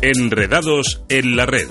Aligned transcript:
Enredados 0.00 1.02
en 1.08 1.34
la 1.34 1.44
red. 1.44 1.66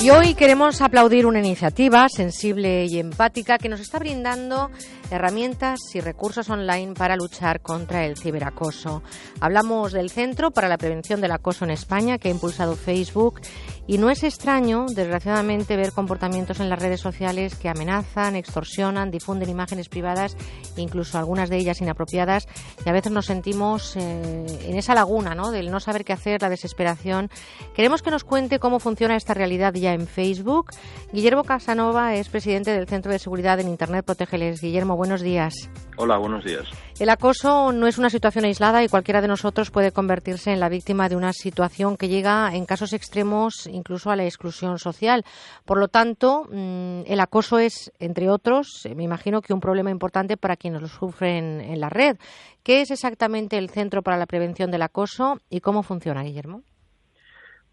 Y 0.00 0.08
hoy 0.08 0.32
queremos 0.32 0.80
aplaudir 0.80 1.26
una 1.26 1.40
iniciativa 1.40 2.08
sensible 2.08 2.86
y 2.86 2.98
empática 2.98 3.58
que 3.58 3.68
nos 3.68 3.80
está 3.80 3.98
brindando 3.98 4.70
herramientas 5.10 5.80
y 5.94 6.00
recursos 6.00 6.50
online 6.50 6.94
para 6.94 7.16
luchar 7.16 7.60
contra 7.60 8.04
el 8.04 8.16
ciberacoso. 8.16 9.02
Hablamos 9.40 9.92
del 9.92 10.10
Centro 10.10 10.50
para 10.50 10.68
la 10.68 10.78
Prevención 10.78 11.20
del 11.20 11.32
Acoso 11.32 11.64
en 11.64 11.70
España 11.70 12.18
que 12.18 12.28
ha 12.28 12.32
impulsado 12.32 12.76
Facebook 12.76 13.40
y 13.88 13.98
no 13.98 14.10
es 14.10 14.24
extraño, 14.24 14.86
desgraciadamente, 14.88 15.76
ver 15.76 15.92
comportamientos 15.92 16.58
en 16.58 16.68
las 16.68 16.80
redes 16.80 17.00
sociales 17.00 17.54
que 17.54 17.68
amenazan, 17.68 18.34
extorsionan, 18.34 19.12
difunden 19.12 19.48
imágenes 19.48 19.88
privadas, 19.88 20.36
incluso 20.76 21.18
algunas 21.18 21.50
de 21.50 21.58
ellas 21.58 21.80
inapropiadas, 21.80 22.48
y 22.84 22.88
a 22.88 22.92
veces 22.92 23.12
nos 23.12 23.26
sentimos 23.26 23.96
eh, 23.96 24.44
en 24.64 24.76
esa 24.76 24.94
laguna 24.94 25.36
¿no? 25.36 25.52
del 25.52 25.70
no 25.70 25.78
saber 25.78 26.04
qué 26.04 26.12
hacer, 26.12 26.42
la 26.42 26.48
desesperación. 26.48 27.30
Queremos 27.74 28.02
que 28.02 28.10
nos 28.10 28.24
cuente 28.24 28.58
cómo 28.58 28.80
funciona 28.80 29.16
esta 29.16 29.34
realidad 29.34 29.74
ya 29.74 29.92
en 29.92 30.08
Facebook. 30.08 30.72
Guillermo 31.12 31.44
Casanova 31.44 32.16
es 32.16 32.28
presidente 32.28 32.72
del 32.72 32.88
Centro 32.88 33.12
de 33.12 33.20
Seguridad 33.20 33.60
en 33.60 33.68
Internet 33.68 34.04
Protegeles. 34.04 34.60
Guillermo, 34.60 34.95
buenos 34.96 35.22
días. 35.22 35.70
Hola, 35.96 36.18
buenos 36.18 36.44
días. 36.44 36.68
El 36.98 37.08
acoso 37.08 37.72
no 37.72 37.86
es 37.86 37.98
una 37.98 38.10
situación 38.10 38.44
aislada 38.44 38.82
y 38.82 38.88
cualquiera 38.88 39.20
de 39.20 39.28
nosotros 39.28 39.70
puede 39.70 39.92
convertirse 39.92 40.52
en 40.52 40.60
la 40.60 40.68
víctima 40.68 41.08
de 41.08 41.16
una 41.16 41.32
situación 41.32 41.96
que 41.96 42.08
llega 42.08 42.54
en 42.54 42.66
casos 42.66 42.92
extremos 42.92 43.66
incluso 43.66 44.10
a 44.10 44.16
la 44.16 44.24
exclusión 44.24 44.78
social. 44.78 45.24
Por 45.64 45.78
lo 45.78 45.88
tanto, 45.88 46.44
mm, 46.50 47.02
el 47.06 47.20
acoso 47.20 47.58
es, 47.58 47.92
entre 47.98 48.28
otros, 48.28 48.86
me 48.94 49.04
imagino 49.04 49.42
que 49.42 49.54
un 49.54 49.60
problema 49.60 49.90
importante 49.90 50.36
para 50.36 50.56
quienes 50.56 50.82
lo 50.82 50.88
sufren 50.88 51.60
en 51.60 51.80
la 51.80 51.88
red. 51.88 52.16
¿Qué 52.62 52.80
es 52.80 52.90
exactamente 52.90 53.58
el 53.58 53.70
Centro 53.70 54.02
para 54.02 54.16
la 54.16 54.26
Prevención 54.26 54.70
del 54.70 54.82
Acoso 54.82 55.40
y 55.50 55.60
cómo 55.60 55.82
funciona, 55.82 56.22
Guillermo? 56.22 56.62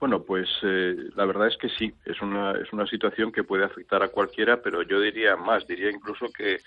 Bueno, 0.04 0.24
pues 0.24 0.50
eh, 0.64 0.96
la 1.16 1.26
verdad 1.26 1.48
es 1.48 1.56
que 1.56 1.70
sí, 1.70 1.94
es 2.04 2.22
una, 2.22 2.52
es 2.60 2.74
una 2.74 2.86
situación 2.86 3.32
que 3.32 3.46
puede 3.46 3.64
afectar 3.64 4.04
a 4.04 4.10
cualquiera, 4.10 4.62
pero 4.62 4.82
yo 4.82 5.00
diría 5.00 5.38
más, 5.38 5.66
diría 5.66 5.90
incluso 5.90 6.26
que 6.28 6.58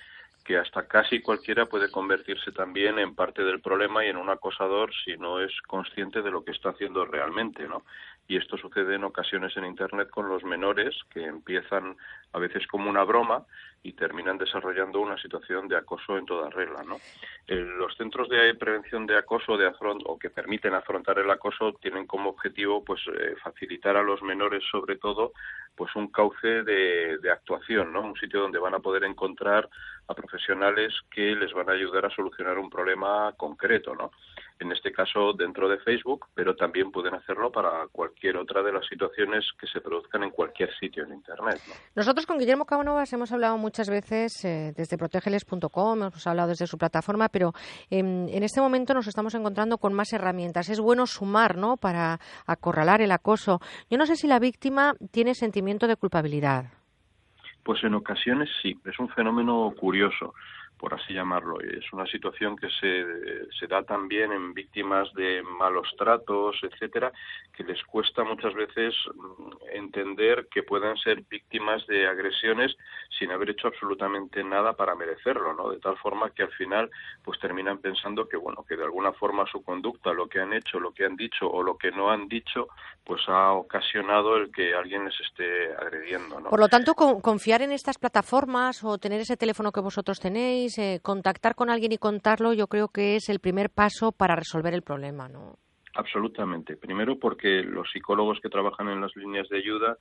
que 0.46 0.56
hasta 0.56 0.86
casi 0.86 1.20
cualquiera 1.20 1.66
puede 1.66 1.90
convertirse 1.90 2.52
también 2.52 3.00
en 3.00 3.16
parte 3.16 3.42
del 3.42 3.60
problema 3.60 4.04
y 4.04 4.10
en 4.10 4.16
un 4.16 4.30
acosador 4.30 4.92
si 5.04 5.16
no 5.16 5.40
es 5.40 5.52
consciente 5.66 6.22
de 6.22 6.30
lo 6.30 6.44
que 6.44 6.52
está 6.52 6.70
haciendo 6.70 7.04
realmente, 7.04 7.66
¿no? 7.66 7.82
Y 8.28 8.36
esto 8.36 8.56
sucede 8.56 8.94
en 8.94 9.02
ocasiones 9.02 9.56
en 9.56 9.64
Internet 9.64 10.08
con 10.08 10.28
los 10.28 10.44
menores 10.44 10.94
que 11.10 11.24
empiezan 11.24 11.96
a 12.32 12.38
veces 12.38 12.64
como 12.68 12.88
una 12.88 13.02
broma 13.02 13.44
y 13.82 13.92
terminan 13.92 14.38
desarrollando 14.38 15.00
una 15.00 15.16
situación 15.16 15.66
de 15.66 15.76
acoso 15.76 16.16
en 16.16 16.26
toda 16.26 16.48
regla, 16.50 16.82
¿no? 16.84 16.96
Eh, 17.48 17.56
los 17.56 17.96
centros 17.96 18.28
de 18.28 18.54
prevención 18.54 19.04
de 19.04 19.18
acoso 19.18 19.56
de 19.56 19.66
o 19.80 20.18
que 20.18 20.30
permiten 20.30 20.74
afrontar 20.74 21.18
el 21.18 21.30
acoso 21.30 21.72
tienen 21.74 22.06
como 22.06 22.30
objetivo 22.30 22.84
pues 22.84 23.00
eh, 23.08 23.34
facilitar 23.42 23.96
a 23.96 24.02
los 24.02 24.22
menores 24.22 24.62
sobre 24.70 24.96
todo 24.96 25.32
pues 25.74 25.94
un 25.94 26.08
cauce 26.08 26.62
de, 26.62 27.18
de 27.18 27.30
actuación, 27.30 27.92
¿no? 27.92 28.00
Un 28.00 28.16
sitio 28.16 28.40
donde 28.40 28.58
van 28.58 28.74
a 28.74 28.80
poder 28.80 29.04
encontrar 29.04 29.68
a 30.08 30.14
profesionales 30.14 30.92
que 31.10 31.34
les 31.34 31.52
van 31.52 31.68
a 31.68 31.72
ayudar 31.72 32.06
a 32.06 32.10
solucionar 32.10 32.58
un 32.58 32.70
problema 32.70 33.32
concreto, 33.36 33.94
¿no? 33.94 34.10
En 34.58 34.72
este 34.72 34.90
caso 34.90 35.32
dentro 35.34 35.68
de 35.68 35.78
Facebook, 35.78 36.26
pero 36.34 36.56
también 36.56 36.90
pueden 36.90 37.14
hacerlo 37.14 37.50
para 37.52 37.86
cualquier 37.92 38.36
otra 38.38 38.62
de 38.62 38.72
las 38.72 38.86
situaciones 38.86 39.44
que 39.60 39.66
se 39.66 39.80
produzcan 39.80 40.22
en 40.22 40.30
cualquier 40.30 40.74
sitio 40.78 41.04
en 41.04 41.12
Internet. 41.12 41.60
¿no? 41.68 41.74
Nosotros 41.94 42.24
con 42.24 42.38
Guillermo 42.38 42.64
Cánovas 42.64 43.12
hemos 43.12 43.32
hablado 43.32 43.58
muchas 43.58 43.90
veces 43.90 44.44
eh, 44.44 44.72
desde 44.74 44.96
protegeles.com, 44.96 45.98
hemos 45.98 46.26
hablado 46.26 46.48
desde 46.48 46.66
su 46.66 46.78
plataforma, 46.78 47.28
pero 47.28 47.52
em, 47.90 48.28
en 48.28 48.42
este 48.42 48.60
momento 48.60 48.94
nos 48.94 49.06
estamos 49.06 49.34
encontrando 49.34 49.76
con 49.76 49.92
más 49.92 50.12
herramientas. 50.12 50.70
Es 50.70 50.80
bueno 50.80 51.06
sumar, 51.06 51.56
¿no?, 51.56 51.76
para 51.76 52.18
acorralar 52.46 53.02
el 53.02 53.12
acoso. 53.12 53.60
Yo 53.90 53.98
no 53.98 54.06
sé 54.06 54.16
si 54.16 54.26
la 54.26 54.38
víctima 54.38 54.94
tiene 55.10 55.34
sentimiento 55.34 55.86
de 55.86 55.96
culpabilidad. 55.96 56.66
Pues 57.66 57.82
en 57.82 57.94
ocasiones 57.94 58.48
sí, 58.62 58.78
es 58.84 58.96
un 59.00 59.08
fenómeno 59.08 59.74
curioso 59.76 60.34
por 60.78 60.94
así 60.94 61.14
llamarlo. 61.14 61.60
Es 61.60 61.92
una 61.92 62.06
situación 62.06 62.56
que 62.56 62.68
se, 62.68 63.04
se 63.58 63.66
da 63.66 63.82
también 63.82 64.32
en 64.32 64.52
víctimas 64.52 65.12
de 65.14 65.42
malos 65.42 65.88
tratos, 65.96 66.56
etcétera, 66.62 67.12
que 67.52 67.64
les 67.64 67.82
cuesta 67.84 68.24
muchas 68.24 68.54
veces 68.54 68.94
mm, 69.14 69.50
entender 69.72 70.48
que 70.50 70.62
puedan 70.62 70.96
ser 70.98 71.22
víctimas 71.22 71.86
de 71.86 72.06
agresiones 72.06 72.76
sin 73.18 73.30
haber 73.32 73.50
hecho 73.50 73.68
absolutamente 73.68 74.44
nada 74.44 74.74
para 74.74 74.94
merecerlo, 74.94 75.54
¿no? 75.54 75.70
De 75.70 75.78
tal 75.78 75.96
forma 75.96 76.30
que 76.30 76.42
al 76.42 76.52
final 76.52 76.90
pues 77.24 77.40
terminan 77.40 77.78
pensando 77.78 78.28
que 78.28 78.36
bueno, 78.36 78.64
que 78.68 78.76
de 78.76 78.84
alguna 78.84 79.12
forma 79.12 79.46
su 79.46 79.62
conducta, 79.62 80.12
lo 80.12 80.28
que 80.28 80.40
han 80.40 80.52
hecho, 80.52 80.78
lo 80.78 80.92
que 80.92 81.06
han 81.06 81.16
dicho 81.16 81.48
o 81.48 81.62
lo 81.62 81.78
que 81.78 81.90
no 81.90 82.10
han 82.10 82.28
dicho, 82.28 82.68
pues 83.04 83.22
ha 83.28 83.52
ocasionado 83.52 84.36
el 84.36 84.52
que 84.52 84.74
alguien 84.74 85.04
les 85.06 85.18
esté 85.20 85.72
agrediendo, 85.74 86.40
¿no? 86.40 86.50
Por 86.50 86.60
lo 86.60 86.68
tanto, 86.68 86.94
confiar 86.94 87.62
en 87.62 87.72
estas 87.72 87.98
plataformas 87.98 88.84
o 88.84 88.98
tener 88.98 89.20
ese 89.20 89.36
teléfono 89.36 89.72
que 89.72 89.80
vosotros 89.80 90.20
tenéis 90.20 90.65
eh, 90.78 91.00
contactar 91.02 91.54
con 91.54 91.70
alguien 91.70 91.92
y 91.92 91.98
contarlo, 91.98 92.52
yo 92.52 92.66
creo 92.66 92.88
que 92.88 93.16
es 93.16 93.28
el 93.28 93.40
primer 93.40 93.70
paso 93.70 94.12
para 94.12 94.36
resolver 94.36 94.74
el 94.74 94.82
problema, 94.82 95.28
¿no? 95.28 95.58
Absolutamente. 95.96 96.76
Primero 96.76 97.18
porque 97.18 97.62
los 97.62 97.90
psicólogos 97.90 98.38
que 98.40 98.50
trabajan 98.50 98.90
en 98.90 99.00
las 99.00 99.16
líneas 99.16 99.48
de 99.48 99.56
ayuda 99.56 99.96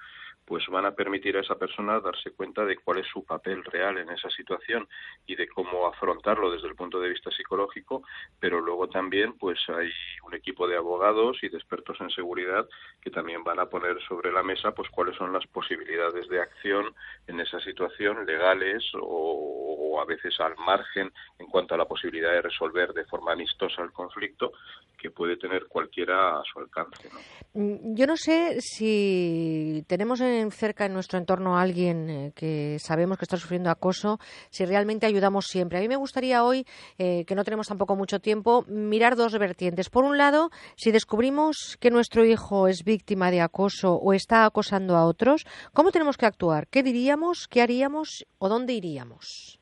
pues 0.45 0.67
van 0.67 0.85
a 0.85 0.91
permitir 0.91 1.38
a 1.38 1.39
esa 1.39 1.56
persona 1.56 2.01
darse 2.01 2.31
cuenta 2.31 2.66
de 2.66 2.75
cuál 2.75 3.00
es 3.00 3.07
su 3.07 3.23
papel 3.23 3.63
real 3.63 3.97
en 3.97 4.09
esa 4.09 4.29
situación 4.29 4.88
y 5.25 5.35
de 5.35 5.47
cómo 5.47 5.88
afrontarlo 5.88 6.51
desde 6.51 6.67
el 6.67 6.75
punto 6.75 7.00
de 7.00 7.09
vista 7.09 7.31
psicológico, 7.31 8.03
pero 8.39 8.61
luego 8.61 8.89
también 8.89 9.38
pues 9.38 9.57
hay 9.69 9.89
un 10.23 10.33
equipo 10.35 10.67
de 10.67 10.75
abogados 10.75 11.38
y 11.41 11.50
de 11.50 11.57
expertos 11.57 12.00
en 12.01 12.09
seguridad 12.12 12.67
que 13.01 13.09
también 13.09 13.44
van 13.44 13.59
a 13.59 13.67
poner 13.67 14.00
sobre 14.07 14.31
la 14.31 14.44
mesa 14.44 14.75
pues 14.75 14.89
cuáles 14.89 15.16
son 15.16 15.31
las 15.31 15.47
posibilidades 15.47 16.27
de 16.27 16.41
acción 16.41 16.94
en 17.27 17.39
esa 17.39 17.59
situación 17.62 18.25
legales 18.25 18.83
o, 19.00 20.00
a 20.00 20.06
veces 20.06 20.38
al 20.41 20.57
margen 20.57 21.12
en 21.39 21.47
cuanto 21.47 21.73
a 21.73 21.77
la 21.77 21.85
posibilidad 21.85 22.31
de 22.31 22.41
resolver 22.41 22.91
de 22.94 23.06
forma 23.06 23.31
amistosa 23.31 23.81
el 23.81 23.94
conflicto 23.94 24.51
que 24.97 25.09
puede 25.12 25.38
tener 25.38 25.67
cualquiera 25.85 26.40
a 26.40 26.44
su 26.51 26.59
alcance. 26.59 27.09
Mm, 27.53 27.96
yo 27.96 28.07
no 28.07 28.18
sé 28.18 28.59
si 28.59 29.84
tenemos 29.88 30.22
cerca 30.51 30.85
en 30.85 30.94
nuestro 30.94 31.19
entorno 31.19 31.57
a 31.57 31.62
alguien 31.62 32.09
eh, 32.09 32.31
que 32.35 32.78
sabemos 32.79 33.18
que 33.18 33.25
está 33.25 33.38
sufriendo 33.38 33.69
acoso, 33.69 34.19
si 34.50 34.66
realmente 34.66 35.06
ayudamos 35.06 35.45
siempre. 35.45 35.78
A 35.78 35.81
mí 35.81 35.88
me 35.88 35.95
gustaría 35.95 36.44
hoy, 36.44 36.66
eh, 36.97 37.24
que 37.25 37.35
no 37.35 37.44
tenemos 37.44 37.68
tampoco 37.68 37.95
mucho 37.95 38.19
tiempo, 38.19 38.66
mirar 38.68 39.16
dos 39.16 39.38
vertientes. 39.38 39.90
Por 39.90 40.03
un 40.03 40.18
lado, 40.18 40.50
si 40.75 40.91
descubrimos 40.91 41.78
que 41.79 41.91
nuestro 41.91 42.25
hijo 42.25 42.68
es 42.68 42.84
víctima 42.84 43.31
de 43.31 43.41
acoso 43.41 43.95
o 43.95 44.13
está 44.13 44.45
acosando 44.45 44.95
a 44.95 45.06
otros, 45.06 45.45
¿cómo 45.74 45.91
tenemos 45.91 46.18
que 46.18 46.25
actuar? 46.25 46.68
¿Qué 46.68 46.84
diríamos? 46.84 47.47
¿Qué 47.47 47.62
haríamos? 47.62 48.25
¿O 48.40 48.50
dónde 48.50 48.74
iríamos? 48.74 49.55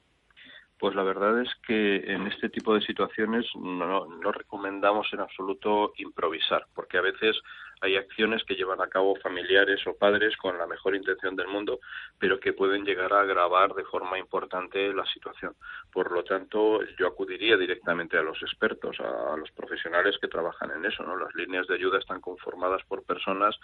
Pues 0.83 0.95
la 0.95 1.03
verdad 1.03 1.39
es 1.39 1.47
que 1.65 2.11
en 2.11 2.27
este 2.27 2.49
tipo 2.49 2.75
de 2.75 2.81
situaciones 2.81 3.45
no, 3.55 4.05
no, 4.05 4.31
recomendamos 4.33 5.07
en 5.13 5.21
absoluto 5.21 5.93
improvisar, 5.95 6.65
porque 6.75 6.97
a 6.97 7.01
veces 7.01 7.37
hay 7.83 7.97
acciones 7.97 8.45
que 8.45 8.55
llevan 8.55 8.81
a 8.81 8.87
cabo 8.87 9.17
familiares 9.17 9.85
o 9.85 9.97
padres 9.97 10.37
con 10.37 10.57
la 10.57 10.65
mejor 10.65 10.95
intención 10.95 11.35
del 11.35 11.47
mundo, 11.47 11.81
pero 12.17 12.39
que 12.39 12.53
pueden 12.53 12.85
llegar 12.85 13.11
a 13.11 13.19
agravar 13.19 13.73
de 13.73 13.83
forma 13.83 14.17
importante 14.17 14.93
la 14.93 15.05
situación. 15.07 15.53
Por 15.91 16.11
lo 16.13 16.23
tanto, 16.23 16.79
yo 16.97 17.07
acudiría 17.07 17.57
directamente 17.57 18.17
a 18.17 18.23
los 18.23 18.41
expertos, 18.41 18.97
a, 19.01 19.35
los 19.35 19.51
profesionales 19.51 20.17
que 20.21 20.29
trabajan 20.29 20.71
en 20.71 20.85
eso. 20.85 21.03
¿no? 21.03 21.17
Las 21.17 21.35
líneas 21.35 21.67
de 21.67 21.75
ayuda 21.75 21.99
están 21.99 22.21
conformadas 22.21 22.81
por 22.87 23.03
personas 23.03 23.59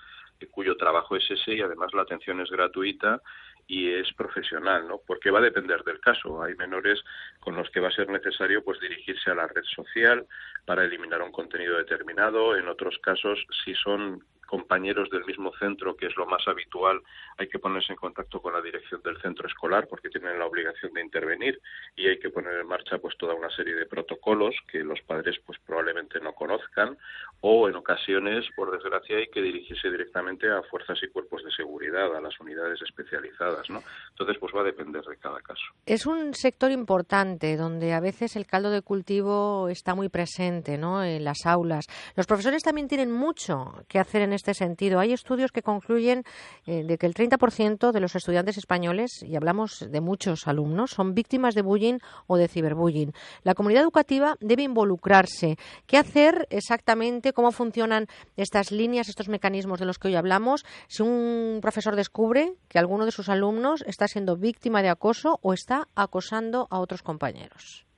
cuyo 0.48 0.76
trabajo 0.76 1.16
es 1.16 1.30
ese 1.30 1.54
y 1.54 1.62
además 1.62 1.94
la 1.94 2.02
atención 2.02 2.40
es 2.42 2.50
gratuita 2.50 3.22
y 3.68 3.94
es 3.94 4.12
profesional, 4.14 4.88
¿no? 4.88 5.00
Porque 5.06 5.30
va 5.30 5.38
a 5.38 5.44
depender 5.44 5.84
del 5.84 6.00
caso. 6.00 6.42
Hay 6.42 6.56
menores 6.56 7.04
con 7.40 7.56
los 7.56 7.70
que 7.70 7.80
va 7.80 7.90
a 7.90 7.92
ser 7.92 8.10
necesario 8.10 8.64
pues 8.64 8.80
dirigirse 8.80 9.30
a 9.30 9.36
la 9.36 9.46
red 9.46 9.64
social 9.64 10.26
para 10.66 10.84
eliminar 10.84 11.22
un 11.22 11.32
contenido 11.32 11.78
determinado. 11.78 12.58
En 12.58 12.68
otros 12.68 12.98
casos, 12.98 13.46
si 13.64 13.76
son 13.76 14.09
um, 14.14 14.22
compañeros 14.50 15.10
del 15.12 15.26
mismo 15.26 15.52
centro, 15.60 15.96
que 15.96 16.08
es 16.08 16.18
lo 16.18 16.26
más 16.26 16.48
habitual, 16.48 17.02
hay 17.38 17.48
que 17.48 17.60
ponerse 17.60 17.94
en 17.94 17.98
contacto 17.98 18.42
con 18.42 18.54
la 18.54 18.62
dirección 18.62 19.02
del 19.04 19.22
centro 19.22 19.48
escolar 19.48 19.88
porque 19.88 20.10
tienen 20.10 20.40
la 20.40 20.48
obligación 20.48 20.92
de 20.94 21.02
intervenir 21.02 21.62
y 21.96 22.08
hay 22.08 22.20
que 22.20 22.32
poner 22.32 22.56
en 22.56 22.68
marcha 22.68 22.98
pues 22.98 23.16
toda 23.18 23.36
una 23.36 23.50
serie 23.52 23.76
de 23.76 23.86
protocolos 23.86 24.56
que 24.72 24.80
los 24.80 25.00
padres 25.02 25.40
pues 25.46 25.60
probablemente 25.60 26.20
no 26.20 26.34
conozcan 26.34 26.98
o 27.42 27.70
en 27.70 27.76
ocasiones, 27.76 28.46
por 28.56 28.72
desgracia, 28.72 29.18
hay 29.18 29.28
que 29.28 29.42
dirigirse 29.42 29.90
directamente 29.90 30.50
a 30.50 30.62
fuerzas 30.64 30.98
y 31.04 31.08
cuerpos 31.08 31.44
de 31.44 31.52
seguridad, 31.52 32.16
a 32.16 32.20
las 32.20 32.38
unidades 32.40 32.82
especializadas, 32.82 33.70
¿no? 33.70 33.82
Entonces, 34.10 34.38
pues 34.40 34.54
va 34.54 34.62
a 34.62 34.66
depender 34.66 35.04
de 35.04 35.16
cada 35.18 35.40
caso. 35.40 35.64
Es 35.86 36.06
un 36.06 36.34
sector 36.34 36.72
importante 36.72 37.56
donde 37.56 37.94
a 37.94 38.02
veces 38.02 38.36
el 38.36 38.46
caldo 38.46 38.72
de 38.72 38.82
cultivo 38.82 39.70
está 39.70 39.96
muy 39.96 40.10
presente, 40.10 40.78
¿no? 40.78 41.04
En 41.04 41.24
las 41.24 41.46
aulas. 41.46 41.86
Los 42.16 42.28
profesores 42.28 42.64
también 42.64 42.88
tienen 42.88 43.12
mucho 43.12 43.86
que 43.88 44.00
hacer 44.00 44.24
en 44.24 44.34
este 44.40 44.54
sentido. 44.54 45.00
Hay 45.00 45.14
estudios 45.14 45.52
que 45.52 45.62
concluyen 45.62 46.24
eh, 46.66 46.84
de 46.84 46.98
que 46.98 47.06
el 47.06 47.14
30% 47.14 47.92
de 47.92 48.00
los 48.00 48.16
estudiantes 48.16 48.58
españoles, 48.58 49.22
y 49.24 49.36
hablamos 49.36 49.86
de 49.90 50.02
muchos 50.02 50.48
alumnos, 50.48 50.92
son 50.92 51.14
víctimas 51.14 51.56
de 51.56 51.62
bullying 51.62 52.00
o 52.28 52.38
de 52.38 52.48
ciberbullying. 52.48 53.14
La 53.44 53.54
comunidad 53.54 53.84
educativa 53.84 54.36
debe 54.40 54.64
involucrarse. 54.64 55.58
¿Qué 55.86 55.98
hacer 55.98 56.48
exactamente? 56.50 57.34
¿Cómo 57.34 57.52
funcionan 57.52 58.08
estas 58.38 58.72
líneas, 58.72 59.10
estos 59.10 59.30
mecanismos 59.30 59.80
de 59.80 59.86
los 59.86 60.00
que 60.00 60.08
hoy 60.08 60.16
hablamos? 60.16 60.66
Si 60.88 61.04
un 61.04 61.60
profesor 61.62 61.96
descubre 61.96 62.54
que 62.70 62.80
alguno 62.80 63.06
de 63.06 63.12
sus 63.12 63.30
alumnos 63.30 63.84
está 63.86 64.08
siendo 64.08 64.38
víctima 64.38 64.82
de 64.82 64.90
acoso 64.90 65.40
o 65.42 65.54
está 65.54 65.88
acosando 65.96 66.68
a 66.72 66.80
otros 66.80 67.04
compañeros. 67.04 67.89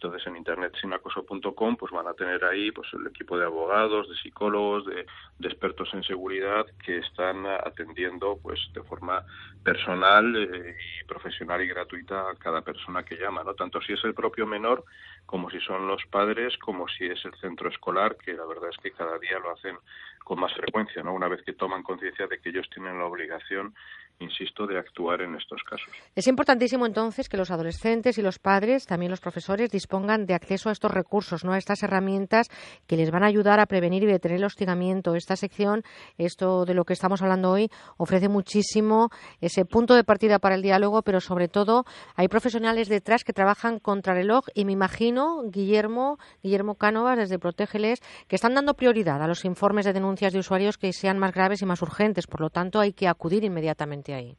entonces 0.00 0.24
en 0.28 0.36
internetsinacoso.com 0.36 1.76
pues 1.76 1.90
van 1.90 2.06
a 2.06 2.14
tener 2.14 2.44
ahí 2.44 2.70
pues 2.70 2.86
el 2.94 3.04
equipo 3.08 3.36
de 3.36 3.46
abogados, 3.46 4.08
de 4.08 4.14
psicólogos, 4.14 4.86
de, 4.86 5.04
expertos 5.42 5.88
en 5.92 6.04
seguridad 6.04 6.66
que 6.84 6.98
están 6.98 7.44
atendiendo 7.46 8.38
pues 8.40 8.60
de 8.72 8.82
forma 8.82 9.24
personal 9.64 10.36
eh, 10.36 10.76
y 11.00 11.04
profesional 11.04 11.62
y 11.62 11.66
gratuita 11.66 12.30
a 12.30 12.36
cada 12.36 12.62
persona 12.62 13.02
que 13.02 13.16
llama, 13.16 13.42
¿no? 13.42 13.54
Tanto 13.54 13.80
si 13.80 13.92
es 13.92 14.04
el 14.04 14.14
propio 14.14 14.46
menor 14.46 14.84
como 15.28 15.50
si 15.50 15.60
son 15.60 15.86
los 15.86 16.02
padres, 16.06 16.56
como 16.56 16.88
si 16.88 17.04
es 17.04 17.22
el 17.26 17.34
centro 17.34 17.68
escolar, 17.68 18.16
que 18.16 18.32
la 18.32 18.46
verdad 18.46 18.70
es 18.70 18.78
que 18.78 18.92
cada 18.92 19.18
día 19.18 19.38
lo 19.38 19.52
hacen 19.52 19.76
con 20.24 20.40
más 20.40 20.54
frecuencia, 20.54 21.02
¿no? 21.02 21.12
Una 21.12 21.28
vez 21.28 21.42
que 21.42 21.52
toman 21.52 21.82
conciencia 21.82 22.26
de 22.26 22.38
que 22.38 22.48
ellos 22.48 22.66
tienen 22.70 22.98
la 22.98 23.04
obligación 23.04 23.74
insisto, 24.20 24.66
de 24.66 24.78
actuar 24.78 25.22
en 25.22 25.34
estos 25.36 25.62
casos. 25.62 25.88
Es 26.14 26.26
importantísimo 26.26 26.86
entonces 26.86 27.28
que 27.28 27.36
los 27.36 27.50
adolescentes 27.50 28.18
y 28.18 28.22
los 28.22 28.38
padres, 28.38 28.86
también 28.86 29.10
los 29.10 29.20
profesores, 29.20 29.70
dispongan 29.70 30.26
de 30.26 30.34
acceso 30.34 30.68
a 30.68 30.72
estos 30.72 30.90
recursos, 30.90 31.44
¿no? 31.44 31.52
a 31.52 31.58
estas 31.58 31.82
herramientas 31.82 32.48
que 32.86 32.96
les 32.96 33.10
van 33.10 33.22
a 33.22 33.26
ayudar 33.26 33.60
a 33.60 33.66
prevenir 33.66 34.02
y 34.02 34.06
detener 34.06 34.38
el 34.38 34.44
hostigamiento. 34.44 35.14
Esta 35.14 35.36
sección, 35.36 35.82
esto 36.16 36.64
de 36.64 36.74
lo 36.74 36.84
que 36.84 36.92
estamos 36.92 37.22
hablando 37.22 37.50
hoy, 37.50 37.70
ofrece 37.96 38.28
muchísimo 38.28 39.10
ese 39.40 39.64
punto 39.64 39.94
de 39.94 40.04
partida 40.04 40.38
para 40.38 40.56
el 40.56 40.62
diálogo, 40.62 41.02
pero 41.02 41.20
sobre 41.20 41.48
todo 41.48 41.84
hay 42.16 42.28
profesionales 42.28 42.88
detrás 42.88 43.24
que 43.24 43.32
trabajan 43.32 43.78
contra 43.78 44.14
reloj 44.14 44.46
y 44.54 44.64
me 44.64 44.72
imagino, 44.72 45.17
Guillermo, 45.50 46.18
Guillermo 46.42 46.74
Cánovas, 46.76 47.18
desde 47.18 47.38
Protégeles, 47.38 48.00
que 48.28 48.36
están 48.36 48.54
dando 48.54 48.74
prioridad 48.74 49.22
a 49.22 49.28
los 49.28 49.44
informes 49.44 49.84
de 49.84 49.92
denuncias 49.92 50.32
de 50.32 50.38
usuarios 50.38 50.78
que 50.78 50.92
sean 50.92 51.18
más 51.18 51.32
graves 51.32 51.62
y 51.62 51.66
más 51.66 51.82
urgentes. 51.82 52.26
Por 52.26 52.40
lo 52.40 52.50
tanto, 52.50 52.80
hay 52.80 52.92
que 52.92 53.08
acudir 53.08 53.44
inmediatamente 53.44 54.14
ahí. 54.14 54.36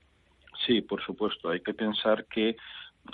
Sí, 0.65 0.81
por 0.81 1.01
supuesto. 1.03 1.49
Hay 1.49 1.61
que 1.61 1.73
pensar 1.73 2.25
que 2.25 2.55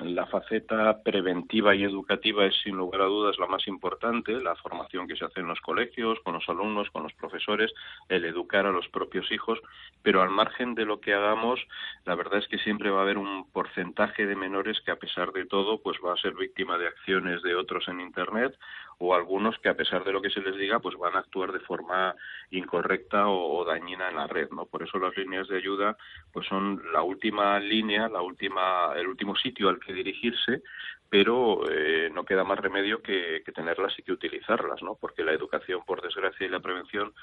la 0.04 0.26
faceta 0.26 1.02
preventiva 1.04 1.76
y 1.76 1.84
educativa 1.84 2.46
es 2.46 2.56
sin 2.64 2.76
lugar 2.76 3.02
a 3.02 3.06
dudas 3.06 3.38
la 3.40 3.48
más 3.48 3.68
importante, 3.68 4.34
la 4.42 4.56
formación 4.56 5.08
que 5.08 5.16
se 5.16 5.26
hace 5.26 5.40
en 5.40 5.48
los 5.48 5.62
colegios, 5.62 6.20
con 6.24 6.34
los 6.34 6.48
alumnos, 6.50 6.90
con 6.92 7.04
los 7.04 7.14
profesores, 7.14 7.72
el 8.10 8.26
educar 8.26 8.66
a 8.66 8.72
los 8.72 8.88
propios 8.90 9.32
hijos, 9.32 9.60
pero 10.02 10.22
al 10.22 10.30
margen 10.30 10.76
de 10.76 10.86
lo 10.86 11.00
que 11.00 11.14
hagamos, 11.14 11.60
la 12.06 12.16
verdad 12.16 12.40
es 12.40 12.48
que 12.48 12.58
siempre 12.60 12.90
va 12.90 13.00
a 13.00 13.04
haber 13.04 13.18
un 13.18 13.50
porcentaje 13.52 14.26
de 14.26 14.36
menores 14.36 14.80
que 14.82 14.92
a 14.92 14.98
pesar 14.98 15.32
de 15.32 15.46
todo 15.46 15.82
pues 15.82 15.98
va 16.06 16.14
a 16.14 16.18
ser 16.18 16.34
víctima 16.34 16.78
de 16.78 16.88
acciones 16.88 17.42
de 17.42 17.56
otros 17.56 17.88
en 17.88 18.02
internet 18.02 18.58
o 18.98 19.14
algunos 19.14 19.58
que 19.60 19.70
a 19.70 19.76
pesar 19.76 20.04
de 20.04 20.12
lo 20.12 20.22
que 20.22 20.30
se 20.30 20.42
les 20.42 20.56
diga 20.58 20.80
pues 20.80 20.96
van 20.98 21.16
a 21.16 21.20
actuar 21.20 21.52
de 21.52 21.60
forma 21.60 22.16
incorrecta 22.52 23.28
o, 23.28 23.64
dañina 23.66 24.10
en 24.10 24.16
la 24.16 24.28
red 24.28 24.50
no 24.52 24.66
por 24.66 24.84
eso 24.84 25.00
las 25.00 25.16
líneas 25.18 25.48
de 25.48 25.58
ayuda 25.58 25.98
pues 26.32 26.48
son 26.48 26.82
la 26.92 27.02
última 27.02 27.60
línea 27.60 28.08
la 28.10 28.22
última 28.22 28.94
el 28.96 29.08
último 29.08 29.36
sitio 29.36 29.70
al 29.70 29.80
que 29.80 29.94
dirigirse 29.94 30.62
pero 31.10 31.62
eh, 31.70 32.10
no 32.14 32.26
queda 32.26 32.44
más 32.44 32.60
remedio 32.60 33.02
que, 33.02 33.44
tenerlas 33.54 33.98
y 33.98 34.04
que 34.04 34.12
utilizarlas, 34.12 34.82
¿no? 34.82 34.96
Porque 34.96 35.24
la 35.24 35.32
educación, 35.32 35.82
por 35.86 36.02
desgracia, 36.02 36.46
y 36.46 36.50
la 36.50 36.60
prevención 36.60 37.14